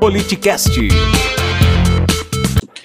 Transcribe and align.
Politicast. 0.00 0.70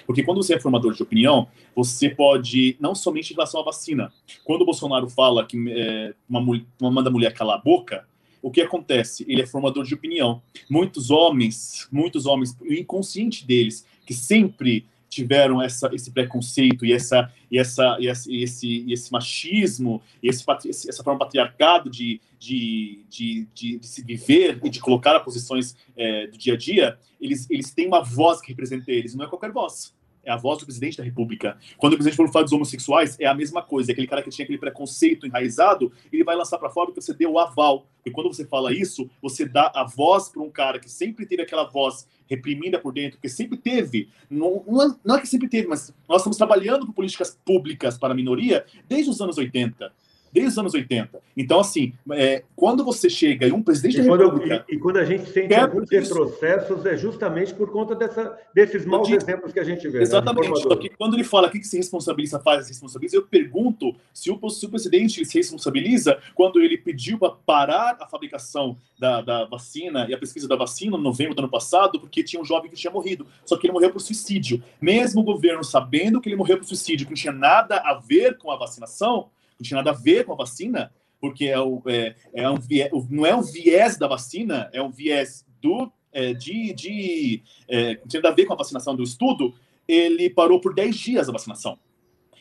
Porque 0.05 0.21
quando 0.21 0.43
você 0.43 0.55
é 0.55 0.59
formador 0.59 0.93
de 0.93 1.01
opinião, 1.01 1.47
você 1.73 2.09
pode, 2.09 2.75
não 2.77 2.93
somente 2.93 3.31
em 3.31 3.35
relação 3.35 3.61
à 3.61 3.63
vacina. 3.63 4.11
Quando 4.43 4.63
o 4.63 4.65
Bolsonaro 4.65 5.09
fala 5.09 5.45
que 5.45 5.57
é, 5.71 6.13
uma, 6.27 6.41
uma 6.41 6.91
manda 6.91 7.09
a 7.09 7.13
mulher 7.13 7.33
calar 7.33 7.55
a 7.55 7.61
boca, 7.61 8.05
o 8.41 8.51
que 8.51 8.59
acontece? 8.59 9.25
Ele 9.29 9.41
é 9.41 9.47
formador 9.47 9.85
de 9.85 9.93
opinião. 9.93 10.41
Muitos 10.69 11.09
homens, 11.09 11.87
muitos 11.89 12.25
homens, 12.25 12.53
o 12.59 12.73
inconsciente 12.73 13.47
deles, 13.47 13.87
que 14.05 14.13
sempre 14.13 14.85
tiveram 15.15 15.61
essa, 15.61 15.89
esse 15.93 16.11
preconceito 16.11 16.85
e 16.85 16.91
essa 16.91 17.31
e 17.49 17.57
essa 17.57 17.97
e 17.99 18.07
esse, 18.43 18.67
e 18.67 18.91
esse, 18.91 19.11
machismo 19.11 20.01
e 20.21 20.27
esse, 20.27 20.43
essa 20.69 21.03
forma 21.03 21.19
patriarcado 21.19 21.89
de, 21.89 22.19
de, 22.37 23.05
de, 23.09 23.47
de, 23.53 23.79
de 23.79 23.87
se 23.87 24.03
viver 24.03 24.59
e 24.61 24.69
de 24.69 24.81
colocar 24.81 25.17
posições 25.21 25.75
é, 25.95 26.27
do 26.27 26.37
dia 26.37 26.55
a 26.55 26.57
dia 26.57 26.97
eles 27.19 27.49
eles 27.49 27.73
têm 27.73 27.87
uma 27.87 28.03
voz 28.03 28.41
que 28.41 28.49
representa 28.49 28.91
eles 28.91 29.15
não 29.15 29.25
é 29.25 29.29
qualquer 29.29 29.51
voz 29.51 29.95
é 30.25 30.31
a 30.31 30.35
voz 30.35 30.57
do 30.57 30.65
presidente 30.65 30.97
da 30.97 31.03
República. 31.03 31.55
Quando 31.77 31.93
o 31.93 31.97
presidente 31.97 32.17
for 32.17 32.27
falar 32.31 32.43
dos 32.43 32.51
homossexuais, 32.51 33.15
é 33.19 33.27
a 33.27 33.33
mesma 33.33 33.61
coisa. 33.61 33.91
Aquele 33.91 34.07
cara 34.07 34.23
que 34.23 34.31
tinha 34.31 34.43
aquele 34.43 34.57
preconceito 34.57 35.27
enraizado, 35.27 35.91
ele 36.11 36.23
vai 36.23 36.35
lançar 36.35 36.57
para 36.57 36.69
fora 36.69 36.87
porque 36.87 36.99
você 36.99 37.13
deu 37.13 37.33
o 37.33 37.39
aval. 37.39 37.85
E 38.03 38.09
quando 38.09 38.33
você 38.33 38.43
fala 38.43 38.73
isso, 38.73 39.07
você 39.21 39.45
dá 39.45 39.71
a 39.73 39.83
voz 39.83 40.29
para 40.29 40.41
um 40.41 40.49
cara 40.49 40.79
que 40.79 40.89
sempre 40.89 41.27
teve 41.27 41.43
aquela 41.43 41.65
voz 41.65 42.07
reprimida 42.29 42.79
por 42.79 42.93
dentro, 42.93 43.19
que 43.19 43.29
sempre 43.29 43.57
teve, 43.57 44.09
não, 44.29 44.63
não, 44.67 44.81
é, 44.81 44.95
não 45.03 45.15
é 45.15 45.21
que 45.21 45.27
sempre 45.27 45.47
teve, 45.47 45.67
mas 45.67 45.93
nós 46.07 46.21
estamos 46.21 46.37
trabalhando 46.37 46.85
com 46.85 46.91
políticas 46.91 47.37
públicas 47.45 47.97
para 47.97 48.13
a 48.13 48.15
minoria 48.15 48.65
desde 48.87 49.09
os 49.09 49.21
anos 49.21 49.37
80 49.37 49.91
desde 50.35 50.51
os 50.51 50.57
anos 50.57 50.73
80. 50.73 51.21
Então, 51.37 51.61
assim, 51.61 51.93
é, 52.11 52.43
quando 52.57 52.83
você 52.83 53.09
chega 53.09 53.47
e 53.47 53.53
um 53.53 53.63
presidente 53.63 53.99
e 53.99 54.01
da 54.01 54.07
quando, 54.07 54.23
República... 54.25 54.65
E, 54.67 54.75
e, 54.75 54.77
quando 54.77 54.97
a 54.97 55.05
gente 55.05 55.29
sente 55.29 55.53
alguns 55.55 55.89
retrocessos, 55.89 56.85
é 56.85 56.97
justamente 56.97 57.53
por 57.53 57.71
conta 57.71 57.95
dessa, 57.95 58.37
desses 58.53 58.85
maus 58.85 59.07
de, 59.07 59.15
exemplos 59.15 59.53
que 59.53 59.59
a 59.61 59.63
gente 59.63 59.87
vê. 59.87 59.99
Né, 59.99 60.03
exatamente. 60.03 60.49
Né, 60.49 60.61
porque 60.63 60.89
quando 60.89 61.13
ele 61.13 61.23
fala 61.23 61.47
o 61.47 61.51
que, 61.51 61.59
que 61.59 61.67
se 61.67 61.77
responsabiliza, 61.77 62.37
faz, 62.41 62.65
se 62.65 62.73
responsabiliza, 62.73 63.15
eu 63.15 63.23
pergunto 63.23 63.95
se 64.13 64.29
o, 64.29 64.49
se 64.49 64.65
o 64.65 64.69
presidente 64.69 65.23
se 65.23 65.37
responsabiliza 65.37 66.19
quando 66.33 66.59
ele 66.59 66.77
pediu 66.77 67.17
para 67.17 67.31
parar 67.31 67.97
a 68.01 68.05
fabricação 68.05 68.77
da, 68.99 69.21
da 69.21 69.45
vacina 69.45 70.05
e 70.09 70.13
a 70.13 70.17
pesquisa 70.17 70.49
da 70.49 70.57
vacina 70.57 70.97
no 70.97 71.03
novembro 71.03 71.33
do 71.33 71.39
ano 71.39 71.49
passado, 71.49 71.97
porque 71.97 72.23
tinha 72.23 72.41
um 72.41 72.45
jovem 72.45 72.69
que 72.69 72.75
tinha 72.75 72.91
morrido. 72.91 73.25
Só 73.45 73.55
que 73.55 73.67
ele 73.67 73.73
morreu 73.73 73.89
por 73.89 74.01
suicídio. 74.01 74.61
Mesmo 74.81 75.21
o 75.21 75.23
governo 75.23 75.63
sabendo 75.63 76.19
que 76.19 76.27
ele 76.27 76.35
morreu 76.35 76.57
por 76.57 76.65
suicídio, 76.65 77.05
que 77.05 77.13
não 77.13 77.15
tinha 77.15 77.31
nada 77.31 77.77
a 77.77 77.93
ver 77.93 78.37
com 78.37 78.51
a 78.51 78.57
vacinação, 78.57 79.29
não 79.59 79.63
tinha 79.63 79.77
nada 79.77 79.91
a 79.91 79.93
ver 79.93 80.25
com 80.25 80.33
a 80.33 80.35
vacina, 80.35 80.91
porque 81.19 81.45
é, 81.45 81.59
o, 81.59 81.81
é, 81.87 82.15
é 82.33 82.49
um 82.49 82.57
não 83.09 83.25
é 83.25 83.35
um 83.35 83.41
viés 83.41 83.97
da 83.97 84.07
vacina, 84.07 84.69
é 84.73 84.81
um 84.81 84.91
viés 84.91 85.45
do, 85.61 85.91
é, 86.11 86.33
de, 86.33 86.73
de 86.73 87.43
é, 87.67 87.95
não 87.95 88.07
tinha 88.07 88.21
nada 88.21 88.33
a 88.33 88.35
ver 88.35 88.45
com 88.45 88.53
a 88.53 88.57
vacinação 88.57 88.95
do 88.95 89.03
estudo, 89.03 89.53
ele 89.87 90.29
parou 90.29 90.59
por 90.59 90.73
10 90.73 90.95
dias 90.95 91.29
a 91.29 91.31
vacinação. 91.31 91.77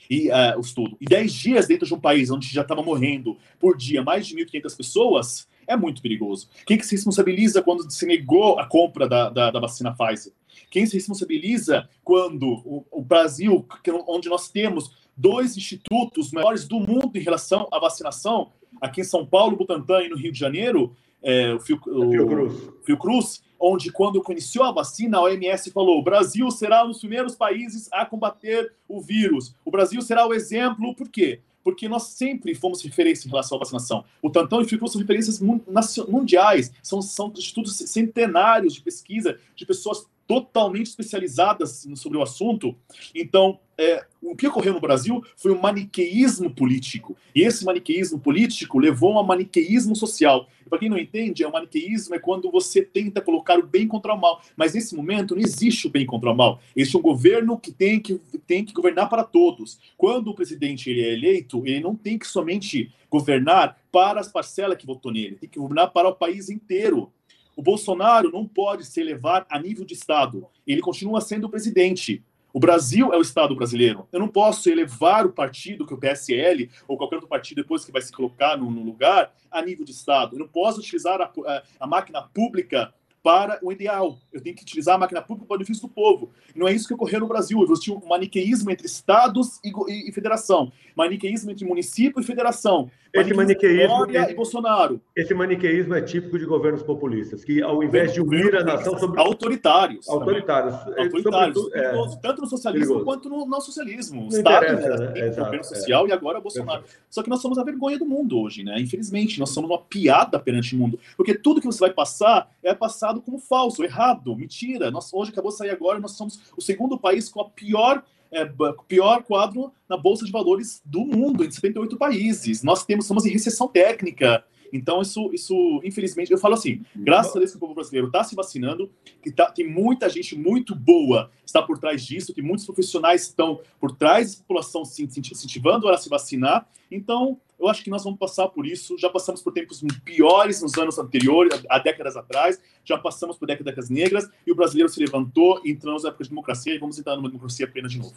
E 0.09 0.29
uh, 0.29 0.59
o 0.59 0.61
estudo. 0.61 0.97
E 1.01 1.07
10 1.07 1.33
dias 1.33 1.67
dentro 1.67 1.87
de 1.87 1.95
um 1.95 2.01
país 2.01 2.31
onde 2.31 2.47
já 2.47 2.61
estava 2.61 2.83
morrendo 2.83 3.39
por 3.59 3.77
dia 3.77 4.03
mais 4.03 4.27
de 4.27 4.37
1.500 4.37 4.77
pessoas 4.77 5.49
é 5.67 5.77
muito 5.77 6.03
perigoso. 6.03 6.49
Quem 6.67 6.77
que 6.77 6.85
se 6.85 6.95
responsabiliza 6.95 7.63
quando 7.63 7.91
se 7.91 8.07
negou 8.07 8.59
a 8.59 8.67
compra 8.67 9.09
da, 9.09 9.31
da, 9.31 9.51
da 9.51 9.61
vacina 9.61 9.95
Pfizer? 9.95 10.33
Quem 10.71 10.87
se 10.87 10.95
responsabiliza 10.95 11.89
quando 12.03 12.49
o, 12.65 12.85
o 12.91 13.03
Brasil, 13.03 13.67
que, 13.83 13.91
onde 13.91 14.29
nós 14.29 14.49
temos 14.49 14.91
dois 15.17 15.57
institutos 15.57 16.33
maiores 16.33 16.67
do 16.67 16.81
mundo 16.81 17.11
em 17.15 17.21
relação 17.21 17.69
à 17.73 17.79
vacinação, 17.79 18.53
aqui 18.81 19.01
em 19.01 19.05
São 19.05 19.25
Paulo, 19.25 19.57
Butantã 19.57 20.03
e 20.03 20.09
no 20.09 20.17
Rio 20.17 20.33
de 20.33 20.39
Janeiro, 20.39 20.95
é, 21.23 21.55
o, 21.55 21.61
Fio, 21.61 21.81
o 21.87 22.11
Fiocruz. 22.11 22.63
Fiocruz, 22.85 23.43
onde 23.59 23.91
quando 23.91 24.23
iniciou 24.29 24.65
a 24.65 24.73
vacina, 24.73 25.19
a 25.19 25.23
OMS 25.23 25.71
falou: 25.71 25.99
o 25.99 26.03
Brasil 26.03 26.51
será 26.51 26.85
um 26.85 26.89
dos 26.89 26.99
primeiros 26.99 27.35
países 27.35 27.89
a 27.91 28.05
combater 28.05 28.73
o 28.87 29.01
vírus. 29.01 29.55
O 29.65 29.71
Brasil 29.71 30.01
será 30.03 30.27
o 30.27 30.35
exemplo, 30.35 30.95
por 30.95 31.09
quê? 31.09 31.41
Porque 31.63 31.89
nós 31.89 32.09
sempre 32.09 32.55
fomos 32.55 32.83
referência 32.83 33.27
em 33.27 33.31
relação 33.31 33.57
à 33.57 33.61
vacinação. 33.61 34.05
O 34.21 34.29
Tantão 34.29 34.61
e 34.61 34.65
o 34.65 34.69
Fiocruz 34.69 34.93
são 34.93 35.01
referências 35.01 35.41
mundiais, 35.41 36.71
são, 36.83 37.01
são 37.01 37.33
estudos 37.35 37.75
centenários 37.77 38.75
de 38.75 38.83
pesquisa 38.83 39.39
de 39.57 39.65
pessoas 39.65 40.07
totalmente 40.27 40.87
especializadas 40.87 41.87
sobre 41.97 42.19
o 42.19 42.23
assunto. 42.23 42.77
Então, 43.15 43.59
é, 43.77 44.05
o 44.23 44.37
que 44.37 44.47
ocorreu 44.47 44.73
no 44.73 44.81
Brasil 44.81 45.23
foi 45.37 45.53
um 45.53 45.61
maniqueísmo 45.61 46.51
político. 46.51 47.17
E 47.35 47.43
esse 47.43 47.65
maniqueísmo 47.65 48.19
político 48.19 48.79
levou 48.79 49.19
a 49.19 49.23
um 49.23 49.27
maniqueísmo 49.27 49.95
social. 49.97 50.49
Para 50.69 50.79
quem 50.79 50.89
não 50.89 50.99
entende, 50.99 51.43
é 51.43 51.49
o 51.49 51.53
maniqueísmo 51.53 52.15
é 52.15 52.19
quando 52.19 52.51
você 52.51 52.83
tenta 52.83 53.21
colocar 53.21 53.59
o 53.59 53.67
bem 53.67 53.87
contra 53.87 54.15
o 54.15 54.21
mal. 54.21 54.41
Mas 54.57 54.75
nesse 54.75 54.95
momento 54.95 55.35
não 55.35 55.43
existe 55.43 55.87
o 55.87 55.91
bem 55.91 56.07
contra 56.07 56.31
o 56.31 56.37
mal. 56.37 56.61
Existe 56.75 56.97
um 56.97 57.03
governo 57.03 57.59
que 57.59 57.73
tem 57.73 58.01
que, 58.01 58.21
tem 58.47 58.65
que 58.65 58.73
governar 58.73 59.09
para 59.09 59.25
todos. 59.25 59.79
Quando 59.97 60.29
o 60.29 60.35
presidente 60.35 60.89
ele 60.89 61.03
é 61.03 61.13
eleito, 61.13 61.63
ele 61.67 61.81
não 61.81 61.95
tem 61.95 62.19
que 62.19 62.27
somente 62.27 62.93
governar 63.11 63.79
para 63.93 64.21
as 64.21 64.29
parcelas 64.29 64.77
que 64.77 64.87
votou 64.87 65.13
nele, 65.13 65.37
tem 65.37 65.49
que 65.49 65.59
governar 65.59 65.93
para 65.93 66.09
o 66.09 66.15
país 66.15 66.51
inteiro. 66.51 67.13
O 67.57 67.63
Bolsonaro 67.63 68.31
não 68.31 68.47
pode 68.47 68.85
se 68.85 69.01
elevar 69.01 69.47
a 69.49 69.59
nível 69.59 69.85
de 69.85 69.95
Estado. 69.95 70.47
Ele 70.67 70.81
continua 70.81 71.21
sendo 71.21 71.47
o 71.47 71.51
presidente. 71.51 72.23
O 72.53 72.61
Brasil 72.61 73.13
é 73.13 73.17
o 73.17 73.21
Estado 73.21 73.55
brasileiro. 73.55 74.09
Eu 74.13 74.21
não 74.21 74.29
posso 74.29 74.71
elevar 74.71 75.27
o 75.27 75.33
partido, 75.33 75.87
que 75.87 75.95
o 75.95 75.99
PSL, 75.99 76.71
ou 76.87 76.97
qualquer 76.97 77.17
outro 77.17 77.29
partido 77.29 77.63
depois 77.63 77.85
que 77.85 77.91
vai 77.91 78.01
se 78.01 78.13
colocar 78.13 78.57
no, 78.57 78.71
no 78.71 78.83
lugar, 78.83 79.35
a 79.51 79.61
nível 79.61 79.85
de 79.85 79.91
Estado. 79.91 80.37
Eu 80.37 80.41
não 80.41 80.49
posso 80.49 80.79
utilizar 80.79 81.21
a, 81.21 81.25
a, 81.25 81.63
a 81.81 81.87
máquina 81.87 82.23
pública 82.23 82.95
para 83.25 83.59
o 83.63 83.73
ideal. 83.73 84.19
Eu 84.31 84.43
tenho 84.43 84.55
que 84.55 84.63
utilizar 84.63 84.97
a 84.97 84.99
máquina 84.99 85.23
pública 85.23 85.47
para 85.47 85.55
o 85.55 85.59
benefício 85.59 85.89
do 85.89 85.89
povo. 85.89 86.31
Não 86.55 86.69
é 86.69 86.75
isso 86.75 86.87
que 86.87 86.93
ocorreu 86.93 87.21
no 87.21 87.27
Brasil. 87.27 87.63
Existiu 87.63 87.95
um 87.97 88.07
maniqueísmo 88.07 88.71
entre 88.71 88.87
estados 88.87 89.59
e, 89.65 89.73
e, 89.89 90.11
e 90.11 90.13
federação. 90.13 90.71
Maniqueísmo 90.95 91.51
entre 91.51 91.65
município 91.65 92.21
e 92.21 92.23
federação. 92.23 92.91
Esse 93.15 93.33
maniqueísmo, 93.33 94.11
esse, 94.11 94.33
e 94.33 94.35
Bolsonaro. 94.35 95.01
Esse 95.15 95.33
maniqueísmo 95.33 95.95
é 95.95 96.03
típico 96.03 96.37
de 96.37 96.45
governos 96.45 96.83
populistas, 96.83 97.45
que 97.45 97.63
ao 97.63 97.81
invés 97.83 98.13
de 98.13 98.21
unir 98.21 98.57
a 98.57 98.65
nação 98.65 98.99
sobre... 98.99 99.21
Autoritários. 99.21 100.09
Autoritários. 100.09 100.75
Autoritários. 100.75 101.73
É... 101.73 101.93
Tanto 102.21 102.43
no 102.43 102.49
socialismo 102.49 102.95
perigoso. 102.95 103.05
quanto 103.05 103.29
no 103.29 103.47
não 103.47 103.61
socialismo. 103.61 104.25
O 104.25 104.29
Estado, 104.29 104.67
né? 104.67 105.31
o 105.31 105.37
governo 105.37 105.65
social 105.65 106.07
é. 106.07 106.09
e 106.09 106.13
agora 106.13 106.41
Bolsonaro. 106.41 106.83
Exato. 106.83 107.05
Só 107.09 107.23
que 107.23 107.31
nós 107.31 107.41
somos 107.41 107.57
a 107.57 107.63
vergonha 107.63 107.97
do 107.99 108.05
mundo 108.05 108.37
hoje, 108.39 108.65
né? 108.65 108.81
Infelizmente, 108.81 109.39
nós 109.39 109.51
somos 109.51 109.71
uma 109.71 109.79
piada 109.79 110.39
perante 110.41 110.75
o 110.75 110.79
mundo. 110.79 110.99
Porque 111.17 111.35
tudo 111.35 111.61
que 111.61 111.67
você 111.67 111.79
vai 111.79 111.91
passar 111.91 112.51
é 112.65 112.75
passado 112.75 113.14
como 113.21 113.39
falso, 113.39 113.83
errado, 113.85 114.37
mentira. 114.37 114.91
Nós, 114.91 115.13
hoje 115.13 115.31
acabou 115.31 115.51
de 115.51 115.59
sair 115.59 115.71
agora, 115.71 115.99
nós 115.99 116.13
somos 116.13 116.41
o 116.57 116.61
segundo 116.61 116.99
país 116.99 117.29
com 117.29 117.41
a 117.41 117.49
pior 117.49 118.03
é, 118.35 118.51
pior 118.89 119.23
quadro 119.23 119.73
na 119.89 119.97
Bolsa 119.97 120.25
de 120.25 120.33
Valores 120.33 120.83
do 120.85 121.05
mundo, 121.05 121.45
em 121.45 121.51
78 121.51 121.97
países. 121.97 122.63
Nós 122.65 122.85
temos, 122.85 123.07
somos 123.07 123.25
em 123.25 123.31
recessão 123.31 123.69
técnica. 123.69 124.45
Então, 124.73 125.01
isso, 125.03 125.31
isso, 125.33 125.81
infelizmente, 125.85 126.31
eu 126.31 126.39
falo 126.39 126.55
assim, 126.55 126.83
graças 126.95 127.35
a 127.35 127.39
Deus 127.39 127.51
que 127.51 127.57
o 127.57 127.61
povo 127.61 127.75
brasileiro 127.75 128.09
está 128.09 128.25
se 128.25 128.35
vacinando, 128.35 128.91
que 129.23 129.31
tá, 129.31 129.51
tem 129.51 129.69
muita 129.69 130.09
gente 130.09 130.37
muito 130.37 130.75
boa 130.75 131.31
está 131.55 131.63
por 131.63 131.79
trás 131.79 132.05
disso, 132.05 132.35
que 132.35 132.43
muitos 132.43 132.65
profissionais 132.65 133.23
estão 133.23 133.61
por 133.79 133.93
trás 133.93 134.35
da 134.35 134.41
população 134.41 134.85
se 134.85 135.05
incentivando 135.05 135.89
a 135.89 135.97
se 135.97 136.09
vacinar. 136.09 136.69
Então, 136.91 137.41
eu 137.59 137.69
acho 137.69 137.85
que 137.85 137.91
nós 137.91 138.03
vamos 138.03 138.19
passar 138.19 138.49
por 138.49 138.67
isso. 138.67 138.99
Já 138.99 139.09
passamos 139.09 139.41
por 139.41 139.53
tempos 139.53 139.83
piores 140.05 140.61
nos 140.61 140.77
anos 140.77 140.99
anteriores, 140.99 141.63
há 141.71 141.79
décadas 141.79 142.17
atrás, 142.17 142.61
já 142.85 142.99
passamos 142.99 143.39
por 143.39 143.47
décadas 143.47 143.89
negras, 143.89 144.29
e 144.45 144.51
o 144.51 144.55
brasileiro 144.55 144.89
se 144.89 144.99
levantou, 144.99 145.61
entramos 145.65 146.03
na 146.03 146.09
época 146.09 146.25
de 146.25 146.31
democracia 146.31 146.75
e 146.75 146.79
vamos 146.79 146.99
entrar 146.99 147.15
numa 147.17 147.29
democracia 147.29 147.69
plena 147.69 147.89
de 147.89 147.99
novo. 147.99 148.17